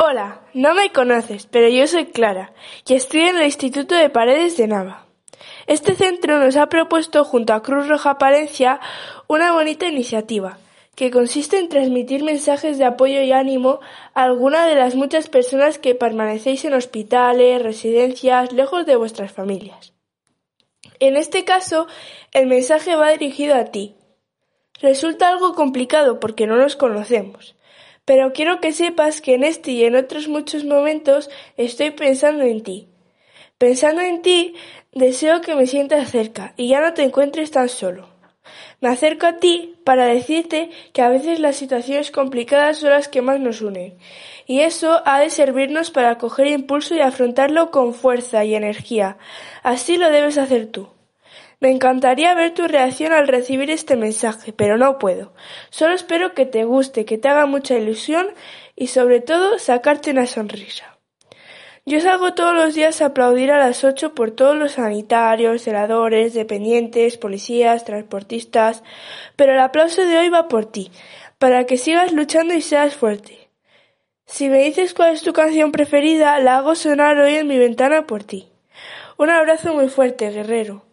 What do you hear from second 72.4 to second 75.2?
y seas fuerte. Si me dices cuál